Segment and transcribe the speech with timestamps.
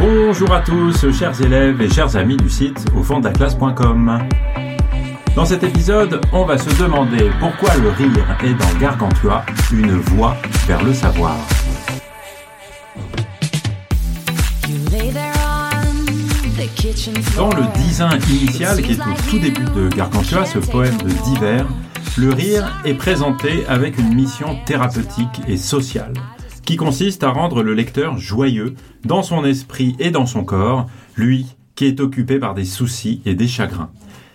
[0.00, 4.18] Bonjour à tous, chers élèves et chers amis du site au fond de la classe.com.
[5.36, 10.38] Dans cet épisode, on va se demander pourquoi le rire est dans Gargantua une voie
[10.66, 11.36] vers le savoir.
[17.36, 21.66] Dans le design initial, qui est au tout début de Gargantua, ce poème de divers,
[22.16, 26.14] le rire est présenté avec une mission thérapeutique et sociale
[26.64, 30.86] qui consiste à rendre le lecteur joyeux dans son esprit et dans son corps,
[31.16, 33.90] lui qui est occupé par des soucis et des chagrins.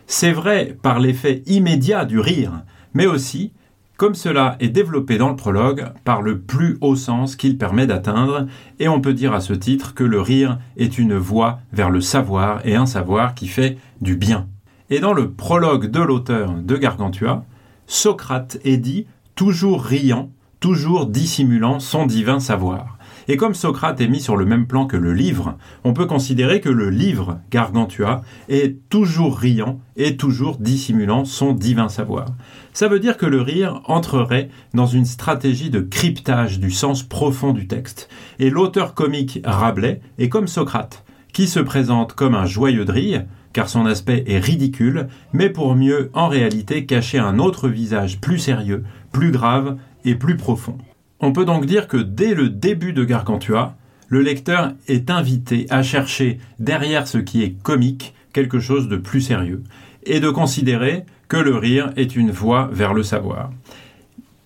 [0.08, 3.52] C'est vrai par l'effet immédiat du rire, mais aussi,
[3.98, 8.48] comme cela est développé dans le prologue, par le plus haut sens qu'il permet d'atteindre,
[8.80, 12.02] et on peut dire à ce titre que le rire est une voie vers le
[12.02, 14.48] savoir et un savoir qui fait du bien.
[14.90, 17.46] Et dans le prologue de l'auteur de Gargantua,
[17.88, 20.30] Socrate est dit toujours riant
[20.66, 22.98] toujours dissimulant son divin savoir.
[23.28, 26.60] Et comme Socrate est mis sur le même plan que le livre, on peut considérer
[26.60, 32.30] que le livre, Gargantua, est toujours riant et toujours dissimulant son divin savoir.
[32.74, 37.54] Ça veut dire que le rire entrerait dans une stratégie de cryptage du sens profond
[37.54, 38.10] du texte.
[38.40, 43.70] Et l'auteur comique Rabelais est comme Socrate, qui se présente comme un joyeux drille, car
[43.70, 48.84] son aspect est ridicule, mais pour mieux en réalité cacher un autre visage plus sérieux,
[49.12, 49.78] plus grave
[50.14, 50.78] plus profond.
[51.20, 53.76] On peut donc dire que dès le début de Gargantua,
[54.08, 59.22] le lecteur est invité à chercher derrière ce qui est comique quelque chose de plus
[59.22, 59.64] sérieux,
[60.06, 63.50] et de considérer que le rire est une voie vers le savoir.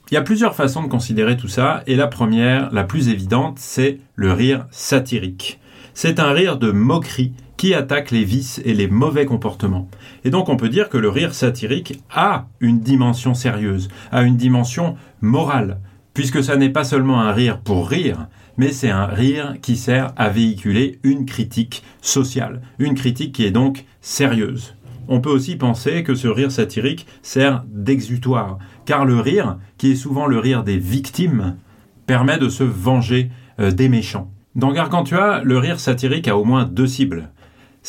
[0.09, 3.57] Il y a plusieurs façons de considérer tout ça, et la première, la plus évidente,
[3.59, 5.59] c'est le rire satirique.
[5.93, 9.89] C'est un rire de moquerie qui attaque les vices et les mauvais comportements.
[10.23, 14.37] Et donc on peut dire que le rire satirique a une dimension sérieuse, a une
[14.37, 15.81] dimension morale,
[16.13, 20.13] puisque ça n'est pas seulement un rire pour rire, mais c'est un rire qui sert
[20.15, 24.73] à véhiculer une critique sociale, une critique qui est donc sérieuse.
[25.09, 29.95] On peut aussi penser que ce rire satirique sert d'exutoire, car le rire, qui est
[29.95, 31.57] souvent le rire des victimes,
[32.05, 34.31] permet de se venger euh, des méchants.
[34.55, 37.29] Dans Gargantua, le rire satirique a au moins deux cibles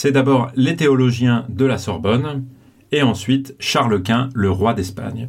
[0.00, 2.47] c'est d'abord les théologiens de la Sorbonne
[2.91, 5.28] et ensuite Charles Quint, le roi d'Espagne.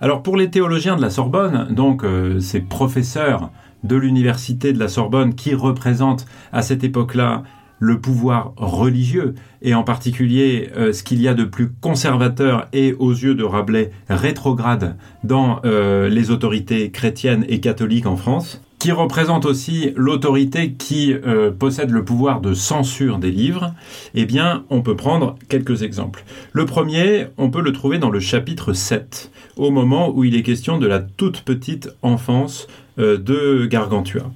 [0.00, 3.50] Alors pour les théologiens de la Sorbonne, donc euh, ces professeurs
[3.84, 7.42] de l'université de la Sorbonne qui représentent à cette époque-là
[7.78, 12.94] le pouvoir religieux et en particulier euh, ce qu'il y a de plus conservateur et
[12.94, 18.92] aux yeux de Rabelais rétrograde dans euh, les autorités chrétiennes et catholiques en France, qui
[18.92, 23.74] représente aussi l'autorité qui euh, possède le pouvoir de censure des livres,
[24.14, 26.22] eh bien, on peut prendre quelques exemples.
[26.52, 30.44] Le premier, on peut le trouver dans le chapitre 7, au moment où il est
[30.44, 32.68] question de la toute petite enfance
[33.00, 34.30] euh, de Gargantua.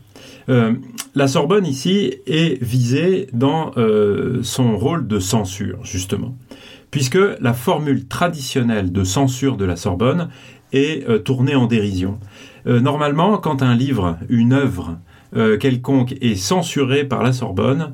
[0.48, 0.72] Euh,
[1.14, 3.70] la Sorbonne ici est visée dans
[4.42, 6.36] son rôle de censure, justement,
[6.90, 10.28] puisque la formule traditionnelle de censure de la Sorbonne
[10.72, 12.18] est tournée en dérision.
[12.66, 14.98] Euh, normalement, quand un livre, une œuvre
[15.36, 17.92] euh, quelconque est censurée par la Sorbonne,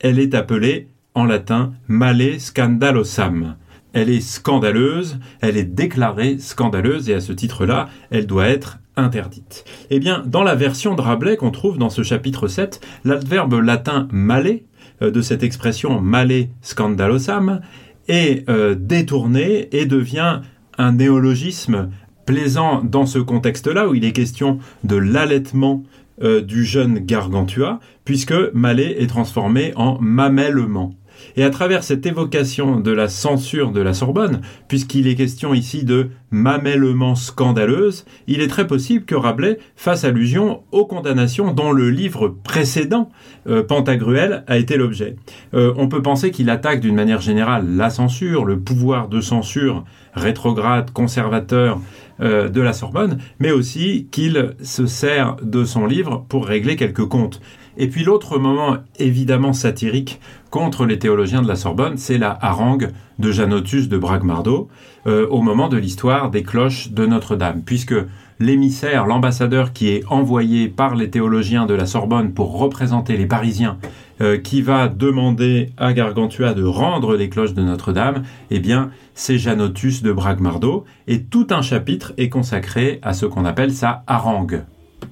[0.00, 3.56] elle est appelée en latin male scandalosam.
[3.92, 9.64] Elle est scandaleuse, elle est déclarée scandaleuse et à ce titre-là, elle doit être interdite.
[9.90, 14.08] Eh bien, dans la version de Rabelais qu'on trouve dans ce chapitre 7, l'adverbe latin
[14.10, 14.60] male,
[15.02, 17.60] euh, de cette expression male scandalosam,
[18.08, 20.40] est détourné et devient
[20.76, 21.88] un néologisme
[22.26, 25.82] plaisant dans ce contexte-là où il est question de l'allaitement
[26.22, 30.94] euh, du jeune Gargantua, puisque Malais est transformé en mamellement.
[31.36, 35.84] Et à travers cette évocation de la censure de la Sorbonne, puisqu'il est question ici
[35.84, 41.90] de mamellement scandaleuse, il est très possible que Rabelais fasse allusion aux condamnations dont le
[41.90, 43.10] livre précédent,
[43.48, 45.16] euh, Pantagruel, a été l'objet.
[45.54, 49.84] Euh, on peut penser qu'il attaque d'une manière générale la censure, le pouvoir de censure
[50.14, 51.80] rétrograde, conservateur
[52.20, 57.06] euh, de la Sorbonne, mais aussi qu'il se sert de son livre pour régler quelques
[57.06, 57.40] comptes.
[57.76, 60.20] Et puis l'autre moment évidemment satirique
[60.50, 64.68] contre les théologiens de la Sorbonne, c'est la harangue de Janotus de Bragmardo
[65.06, 67.94] euh, au moment de l'histoire des cloches de Notre-Dame, puisque
[68.38, 73.78] l'émissaire, l'ambassadeur qui est envoyé par les théologiens de la Sorbonne pour représenter les Parisiens,
[74.20, 79.38] euh, qui va demander à Gargantua de rendre les cloches de Notre-Dame, eh bien, c'est
[79.38, 84.64] Janotus de Bragmardo, et tout un chapitre est consacré à ce qu'on appelle sa harangue.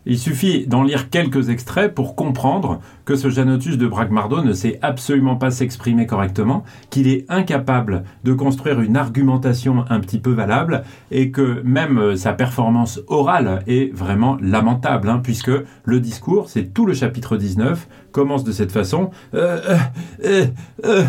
[0.06, 4.78] Il suffit d'en lire quelques extraits pour comprendre que ce Janotus de Bragmardo ne sait
[4.80, 10.84] absolument pas s'exprimer correctement, qu'il est incapable de construire une argumentation un petit peu valable
[11.10, 15.52] et que même euh, sa performance orale est vraiment lamentable, hein, puisque
[15.84, 19.10] le discours, c'est tout le chapitre 19, commence de cette façon.
[19.34, 19.76] Euh, euh,
[20.24, 20.46] euh,
[20.84, 21.04] euh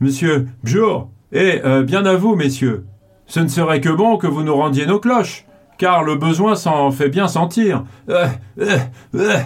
[0.00, 2.84] monsieur, bjour, et eh, bien à vous, messieurs.
[3.26, 5.45] Ce ne serait que bon que vous nous rendiez nos cloches
[5.78, 7.84] car le besoin s'en fait bien sentir.
[8.08, 8.26] Euh,
[8.60, 8.78] euh,
[9.14, 9.38] euh.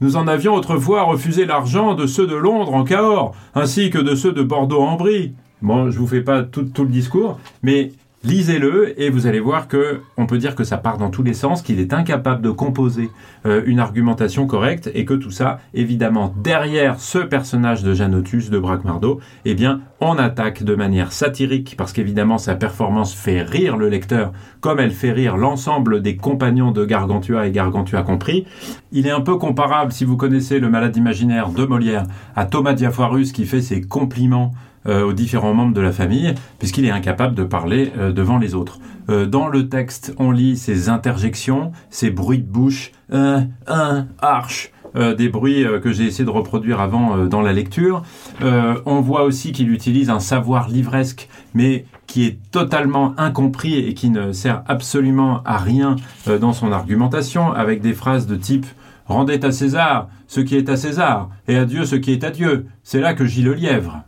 [0.00, 4.14] Nous en avions autrefois refusé l'argent de ceux de Londres en Cahors, ainsi que de
[4.14, 5.34] ceux de Bordeaux en Brie.
[5.60, 7.92] Bon, je vous fais pas tout, tout le discours, mais
[8.24, 11.34] Lisez-le et vous allez voir que on peut dire que ça part dans tous les
[11.34, 13.10] sens, qu'il est incapable de composer
[13.46, 18.60] euh, une argumentation correcte et que tout ça, évidemment, derrière ce personnage de Janotus de
[18.60, 23.88] Bracmardo, eh bien, on attaque de manière satirique parce qu'évidemment sa performance fait rire le
[23.88, 28.46] lecteur comme elle fait rire l'ensemble des compagnons de Gargantua et Gargantua compris.
[28.92, 32.04] Il est un peu comparable, si vous connaissez le malade imaginaire de Molière,
[32.36, 34.52] à Thomas Diafoirus qui fait ses compliments
[34.86, 38.78] aux différents membres de la famille, puisqu'il est incapable de parler euh, devant les autres.
[39.08, 44.72] Euh, dans le texte, on lit ses interjections, ses bruits de bouche, un, un, arche,
[45.16, 48.02] des bruits que j'ai essayé de reproduire avant dans la lecture.
[48.42, 54.10] on voit aussi qu'il utilise un savoir livresque, mais qui est totalement incompris et qui
[54.10, 55.96] ne sert absolument à rien
[56.42, 58.66] dans son argumentation, avec des phrases de type
[59.06, 62.30] Rendez à César ce qui est à César, et à Dieu ce qui est à
[62.30, 62.66] Dieu.
[62.82, 64.02] C'est là que gît le lièvre.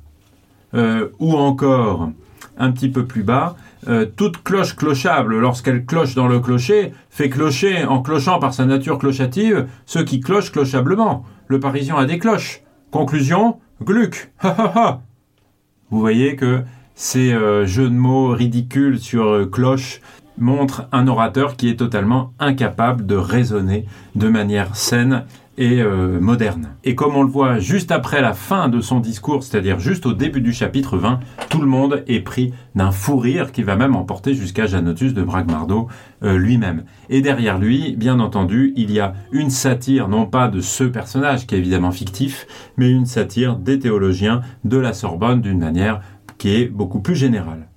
[0.74, 2.10] Euh, ou encore
[2.58, 3.54] un petit peu plus bas,
[3.86, 8.64] euh, toute cloche clochable, lorsqu'elle cloche dans le clocher, fait clocher en clochant par sa
[8.64, 11.24] nature clochative ceux qui clochent clochablement.
[11.46, 12.62] Le Parisien a des cloches.
[12.90, 14.32] Conclusion, Gluck.
[15.90, 16.62] Vous voyez que
[16.96, 20.00] ces euh, jeux de mots ridicules sur cloche
[20.38, 23.86] montrent un orateur qui est totalement incapable de raisonner
[24.16, 25.24] de manière saine
[25.56, 26.76] et euh, moderne.
[26.84, 30.12] Et comme on le voit juste après la fin de son discours, c'est-à-dire juste au
[30.12, 33.94] début du chapitre 20, tout le monde est pris d'un fou rire qui va même
[33.94, 35.88] emporter jusqu'à Janotus de Bragmardo
[36.22, 36.84] euh, lui-même.
[37.08, 41.46] Et derrière lui, bien entendu, il y a une satire, non pas de ce personnage
[41.46, 42.46] qui est évidemment fictif,
[42.76, 46.00] mais une satire des théologiens de la Sorbonne d'une manière
[46.38, 47.68] qui est beaucoup plus générale.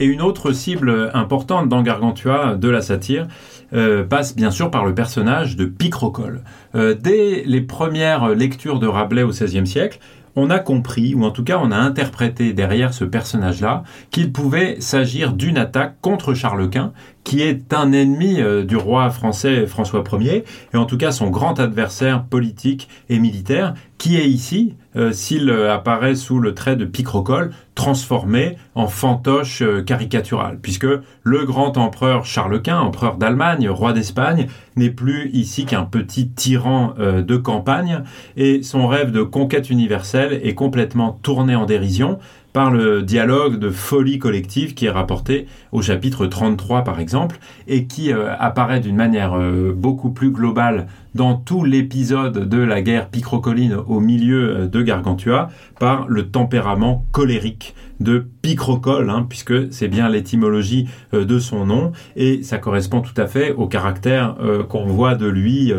[0.00, 3.28] Et une autre cible importante dans Gargantua de la satire,
[3.74, 6.42] euh, passe bien sûr par le personnage de Picrocole.
[6.74, 9.98] Euh, dès les premières lectures de Rabelais au XVIe siècle,
[10.36, 14.80] on a compris, ou en tout cas on a interprété derrière ce personnage-là, qu'il pouvait
[14.80, 16.92] s'agir d'une attaque contre Charles Quint,
[17.24, 21.30] qui est un ennemi euh, du roi français François Ier, et en tout cas son
[21.30, 26.76] grand adversaire politique et militaire, qui est ici, euh, s'il euh, apparaît sous le trait
[26.76, 30.86] de Picrocole, transformé en fantoche caricatural, puisque
[31.22, 36.94] le grand empereur Charles Quint, empereur d'Allemagne, roi d'Espagne, n'est plus ici qu'un petit tyran
[36.96, 38.04] de campagne,
[38.36, 42.20] et son rêve de conquête universelle est complètement tourné en dérision,
[42.54, 47.86] par le dialogue de folie collective qui est rapporté au chapitre 33 par exemple et
[47.86, 53.08] qui euh, apparaît d'une manière euh, beaucoup plus globale dans tout l'épisode de la guerre
[53.08, 59.88] picrocoline au milieu euh, de Gargantua par le tempérament colérique de Picrocole, hein, puisque c'est
[59.88, 64.34] bien l'étymologie de son nom, et ça correspond tout à fait au caractère
[64.68, 65.72] qu'on voit de lui,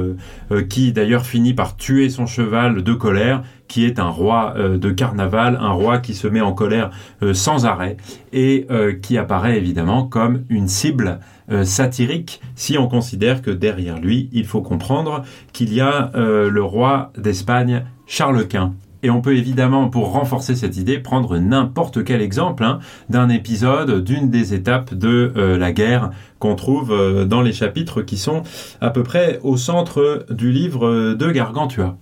[0.69, 4.91] qui d'ailleurs finit par tuer son cheval de colère qui est un roi euh, de
[4.91, 6.91] carnaval, un roi qui se met en colère
[7.23, 7.97] euh, sans arrêt
[8.33, 11.19] et euh, qui apparaît évidemment comme une cible
[11.63, 15.23] satirique si on considère que derrière lui, il faut comprendre
[15.53, 18.73] qu'il y a le roi d'Espagne, Charles Quint.
[19.03, 24.03] Et on peut évidemment, pour renforcer cette idée, prendre n'importe quel exemple hein, d'un épisode,
[24.03, 26.09] d'une des étapes de la guerre
[26.39, 28.41] qu'on trouve dans les chapitres qui sont
[28.81, 31.97] à peu près au centre du livre de Gargantua.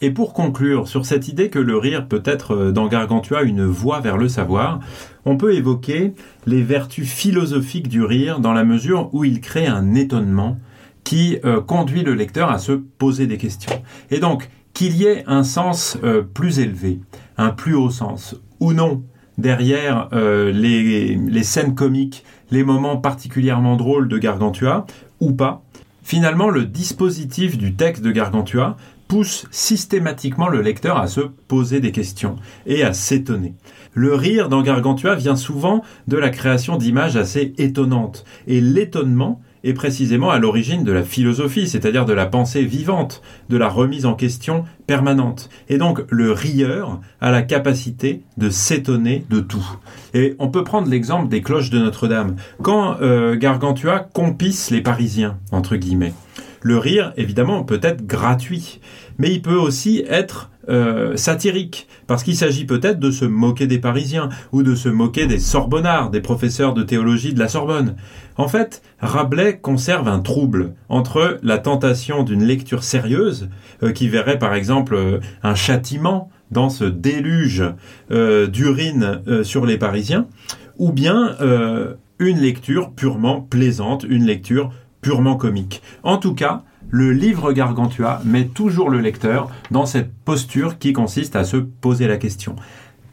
[0.00, 3.64] Et pour conclure sur cette idée que le rire peut être euh, dans Gargantua une
[3.64, 4.80] voie vers le savoir,
[5.24, 6.14] on peut évoquer
[6.46, 10.58] les vertus philosophiques du rire dans la mesure où il crée un étonnement
[11.04, 13.82] qui euh, conduit le lecteur à se poser des questions.
[14.10, 16.98] Et donc, qu'il y ait un sens euh, plus élevé,
[17.36, 19.02] un plus haut sens, ou non,
[19.36, 24.86] derrière les, les scènes comiques, les moments particulièrement drôles de Gargantua,
[25.18, 25.64] ou pas,
[26.04, 28.76] Finalement, le dispositif du texte de Gargantua
[29.08, 33.54] pousse systématiquement le lecteur à se poser des questions et à s'étonner.
[33.92, 39.72] Le rire dans Gargantua vient souvent de la création d'images assez étonnantes, et l'étonnement est
[39.72, 44.14] précisément à l'origine de la philosophie, c'est-à-dire de la pensée vivante, de la remise en
[44.14, 45.48] question permanente.
[45.68, 49.66] Et donc le rieur a la capacité de s'étonner de tout.
[50.12, 52.36] Et on peut prendre l'exemple des cloches de Notre-Dame.
[52.62, 56.12] Quand euh, Gargantua compisse les Parisiens, entre guillemets,
[56.64, 58.80] le rire, évidemment, peut être gratuit,
[59.18, 63.78] mais il peut aussi être euh, satirique, parce qu'il s'agit peut-être de se moquer des
[63.78, 67.96] Parisiens, ou de se moquer des Sorbonnards, des professeurs de théologie de la Sorbonne.
[68.38, 73.50] En fait, Rabelais conserve un trouble entre la tentation d'une lecture sérieuse,
[73.82, 77.64] euh, qui verrait par exemple euh, un châtiment dans ce déluge
[78.10, 80.28] d'urine sur les Parisiens,
[80.78, 81.34] ou bien
[82.20, 84.70] une lecture purement plaisante, une lecture
[85.04, 85.82] purement comique.
[86.02, 91.36] En tout cas, le livre Gargantua met toujours le lecteur dans cette posture qui consiste
[91.36, 92.56] à se poser la question.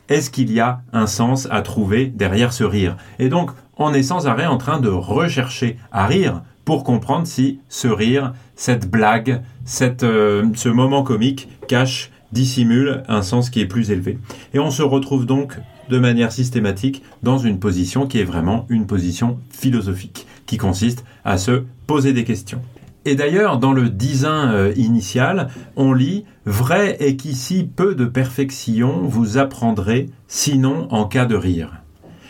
[0.08, 2.96] Est-ce qu'il y a un sens à trouver derrière ce rire?
[3.20, 7.60] Et donc, on est sans arrêt en train de rechercher à rire pour comprendre si
[7.68, 13.66] ce rire, cette blague, cette, euh, ce moment comique cache, dissimule un sens qui est
[13.66, 14.18] plus élevé.
[14.54, 15.58] Et on se retrouve donc
[15.92, 21.38] de manière systématique dans une position qui est vraiment une position philosophique, qui consiste à
[21.38, 22.62] se poser des questions.
[23.04, 29.02] Et d'ailleurs, dans le disin euh, initial, on lit Vrai est qu'ici peu de perfection
[29.02, 31.82] vous apprendrez, sinon en cas de rire.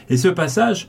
[0.09, 0.87] Et ce passage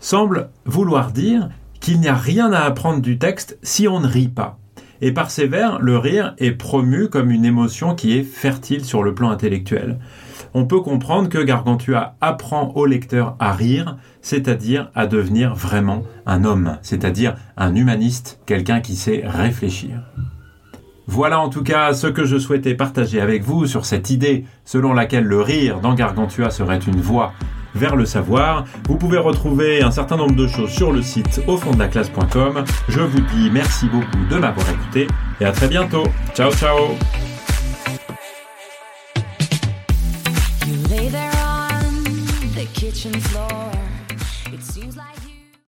[0.00, 1.50] semble vouloir dire
[1.80, 4.58] qu'il n'y a rien à apprendre du texte si on ne rit pas.
[5.02, 9.02] Et par ces vers, le rire est promu comme une émotion qui est fertile sur
[9.02, 9.98] le plan intellectuel
[10.54, 16.44] on peut comprendre que Gargantua apprend au lecteur à rire, c'est-à-dire à devenir vraiment un
[16.44, 20.02] homme, c'est-à-dire un humaniste, quelqu'un qui sait réfléchir.
[21.06, 24.94] Voilà en tout cas ce que je souhaitais partager avec vous sur cette idée selon
[24.94, 27.32] laquelle le rire dans Gargantua serait une voie
[27.74, 28.64] vers le savoir.
[28.88, 31.88] Vous pouvez retrouver un certain nombre de choses sur le site au fond de la
[31.88, 32.64] classe.com.
[32.88, 35.08] Je vous dis merci beaucoup de m'avoir écouté
[35.40, 36.04] et à très bientôt.
[36.34, 36.96] Ciao ciao
[42.84, 43.83] kitchen floor.